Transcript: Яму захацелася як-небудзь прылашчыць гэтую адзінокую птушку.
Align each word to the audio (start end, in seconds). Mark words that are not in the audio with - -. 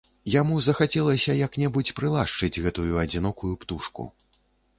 Яму 0.35 0.55
захацелася 0.67 1.35
як-небудзь 1.45 1.91
прылашчыць 1.99 2.61
гэтую 2.65 2.87
адзінокую 3.03 3.53
птушку. 3.61 4.09